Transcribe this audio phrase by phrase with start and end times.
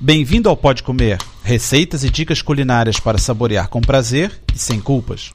[0.00, 5.32] Bem-vindo ao Pode Comer, receitas e dicas culinárias para saborear com prazer e sem culpas.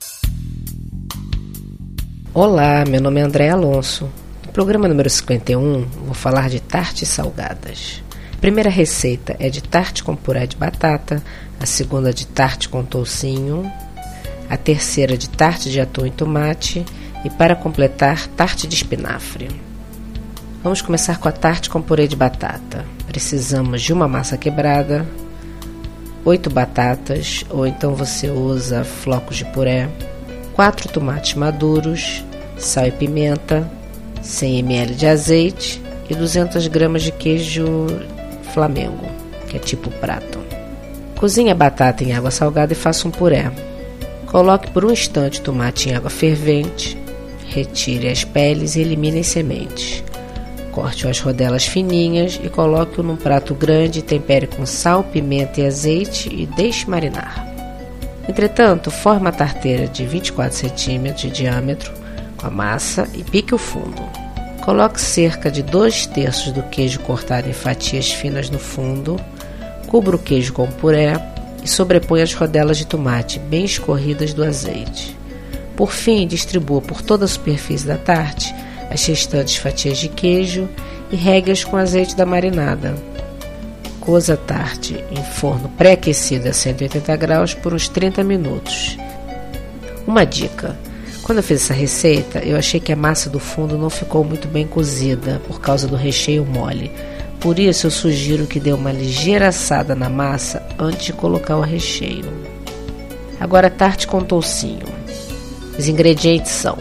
[2.34, 4.10] Olá, meu nome é André Alonso.
[4.46, 8.02] No programa número 51, vou falar de tartes salgadas.
[8.32, 11.22] A primeira receita é de tarte com puré de batata,
[11.60, 13.70] a segunda de tarte com toucinho,
[14.50, 16.86] a terceira de tarte de atum e tomate
[17.26, 19.50] e para completar, tarte de espinafre.
[20.64, 22.86] Vamos começar com a tarte com purê de batata.
[23.06, 25.06] Precisamos de uma massa quebrada,
[26.24, 29.90] oito batatas, ou então você usa flocos de puré,
[30.54, 32.24] quatro tomates maduros,
[32.58, 33.70] sal e pimenta,
[34.22, 37.88] 100 ml de azeite e 200 gramas de queijo
[38.54, 39.06] flamengo,
[39.50, 40.40] que é tipo prato.
[41.18, 43.52] Cozinhe a batata em água salgada e faça um puré.
[44.28, 46.98] Coloque por um instante o tomate em água fervente,
[47.50, 50.02] retire as peles e elimine as sementes.
[50.74, 56.30] Corte as rodelas fininhas e coloque-o num prato grande, tempere com sal, pimenta e azeite
[56.34, 57.48] e deixe marinar.
[58.28, 61.94] Entretanto, forme uma tarteira de 24 cm de diâmetro
[62.38, 64.02] com a massa e pique o fundo.
[64.66, 69.20] Coloque cerca de 2 terços do queijo cortado em fatias finas no fundo,
[69.88, 71.14] cubra o queijo com puré
[71.64, 75.16] e sobreponha as rodelas de tomate bem escorridas do azeite.
[75.76, 78.56] Por fim, distribua por toda a superfície da tarte
[78.94, 80.70] as restantes fatias de queijo
[81.12, 82.94] e regue-as com azeite da marinada.
[84.00, 88.98] Coza a tarte em forno pré-aquecido a 180 graus por uns 30 minutos.
[90.06, 90.78] Uma dica:
[91.24, 94.48] quando eu fiz essa receita, eu achei que a massa do fundo não ficou muito
[94.48, 96.92] bem cozida por causa do recheio mole.
[97.40, 101.62] Por isso, eu sugiro que dê uma ligeira assada na massa antes de colocar o
[101.62, 102.32] recheio.
[103.40, 104.86] Agora, tarte com toucinho.
[105.78, 106.78] Os ingredientes são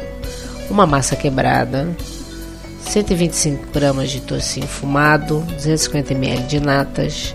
[0.71, 1.89] uma massa quebrada,
[2.81, 7.35] 125 gramas de tocinho fumado, 250 ml de natas,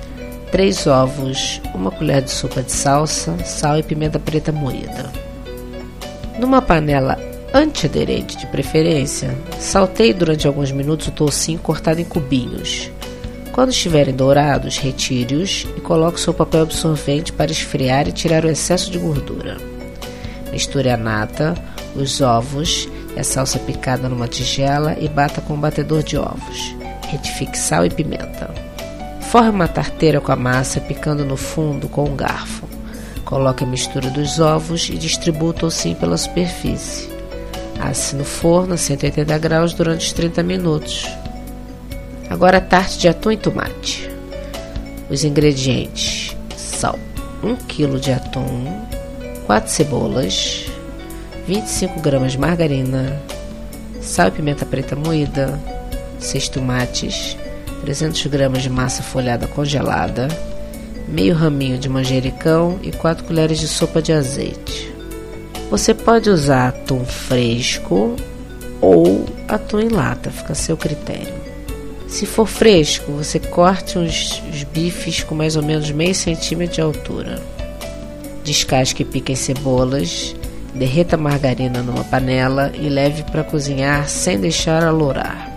[0.52, 5.12] 3 ovos, uma colher de sopa de salsa, sal e pimenta preta moída.
[6.40, 7.18] Numa panela
[7.54, 12.92] antiaderente de preferência, salteie durante alguns minutos o toucinho cortado em cubinhos.
[13.52, 18.92] Quando estiverem dourados, retire-os e coloque seu papel absorvente para esfriar e tirar o excesso
[18.92, 19.58] de gordura.
[20.52, 21.56] Misture a nata,
[21.96, 22.88] os ovos
[23.18, 26.76] a salsa picada numa tigela e bata com um batedor de ovos.
[27.08, 28.50] Retifique sal e pimenta.
[29.22, 32.68] Forre uma tarteira com a massa picando no fundo com um garfo.
[33.26, 37.10] Coloque a mistura dos ovos e distribua o tocinho pela superfície.
[37.80, 41.06] Asse no forno a 180 graus durante os 30 minutos.
[42.30, 44.10] Agora tarte de atum e tomate.
[45.10, 46.98] Os ingredientes são
[47.44, 48.82] 1 kg de atum,
[49.46, 50.66] 4 cebolas,
[51.48, 53.22] 25 gramas de margarina,
[54.02, 55.58] sal e pimenta preta moída,
[56.20, 57.38] 6 tomates,
[57.82, 60.28] 300 gramas de massa folhada congelada,
[61.08, 64.94] meio raminho de manjericão e 4 colheres de sopa de azeite.
[65.72, 68.18] Você pode usar atum fresco
[68.82, 71.34] ou atum em lata, fica a seu critério.
[72.10, 76.82] Se for fresco, você corte os, os bifes com mais ou menos meio centímetro de
[76.82, 77.42] altura.
[78.44, 80.36] Descasque e pique as cebolas,
[80.78, 85.52] derreta a margarina numa panela e leve para cozinhar sem deixar alourar.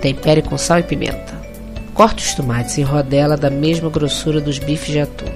[0.00, 1.34] Tempere com sal e pimenta.
[1.94, 5.32] Corte os tomates em rodela da mesma grossura dos bifes de atum.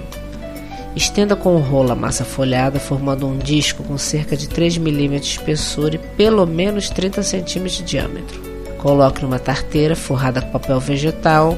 [0.95, 5.21] Estenda com o rolo a massa folhada, formando um disco com cerca de 3 mm
[5.21, 8.41] de espessura e pelo menos 30 cm de diâmetro.
[8.79, 11.57] Coloque numa tarteira forrada com papel vegetal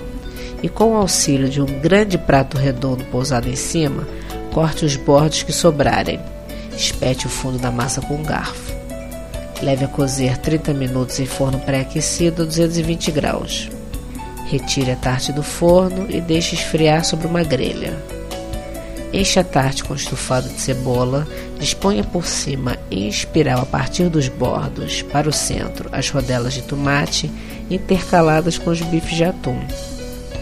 [0.62, 4.06] e, com o auxílio de um grande prato redondo pousado em cima,
[4.52, 6.20] corte os bordos que sobrarem.
[6.80, 8.74] Espete o fundo da massa com um garfo.
[9.60, 13.68] Leve a cozer 30 minutos em forno pré-aquecido a 220 graus.
[14.46, 18.02] Retire a tarte do forno e deixe esfriar sobre uma grelha.
[19.12, 24.28] Enche a tarte com estufado de cebola, disponha por cima em espiral a partir dos
[24.28, 27.30] bordos para o centro as rodelas de tomate
[27.68, 29.60] intercaladas com os bifes de atum.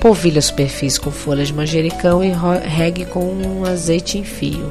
[0.00, 2.30] Polvilhe a superfície com folhas de manjericão e
[2.64, 4.70] regue com um azeite em fio.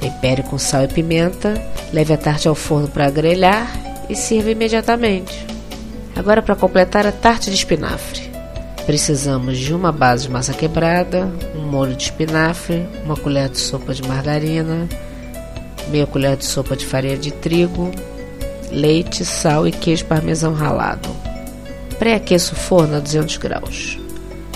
[0.00, 1.54] Tempere com sal e pimenta,
[1.92, 3.70] leve a tarte ao forno para grelhar
[4.08, 5.46] e sirva imediatamente.
[6.16, 8.30] Agora para completar a tarte de espinafre.
[8.86, 13.92] Precisamos de uma base de massa quebrada, um molho de espinafre, uma colher de sopa
[13.92, 14.88] de margarina,
[15.90, 17.90] meia colher de sopa de farinha de trigo,
[18.70, 21.08] leite, sal e queijo parmesão ralado.
[21.98, 23.98] Pré-aqueça o forno a 200 graus.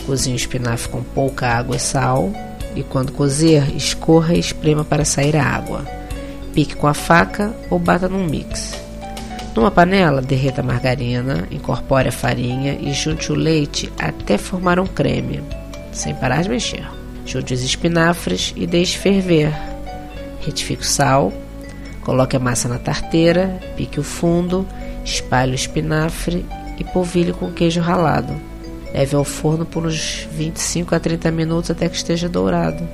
[0.07, 2.33] Cozinhe o espinafre com pouca água e sal
[2.75, 5.85] e quando cozer, escorra e esprema para sair a água.
[6.53, 8.75] Pique com a faca ou bata num mix.
[9.55, 14.87] Numa panela, derreta a margarina, incorpore a farinha e junte o leite até formar um
[14.87, 15.43] creme.
[15.93, 16.85] sem parar de mexer.
[17.25, 19.53] Junte os espinafres e deixe ferver.
[20.41, 21.33] Retifique o sal,
[22.03, 24.67] coloque a massa na tarteira, pique o fundo,
[25.05, 26.45] espalhe o espinafre
[26.79, 28.35] e polvilhe com queijo ralado.
[28.95, 32.89] Leve ao forno por uns 25 a 30 minutos até que esteja dourado.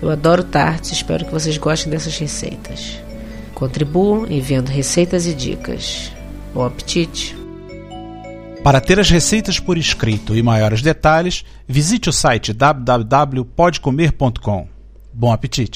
[0.00, 3.00] Eu adoro tartes, espero que vocês gostem dessas receitas.
[3.52, 6.12] Contribuam enviando receitas e dicas.
[6.54, 7.34] Bom apetite!
[8.62, 14.68] Para ter as receitas por escrito e maiores detalhes, visite o site www.podcomer.com.
[15.12, 15.74] Bom apetite!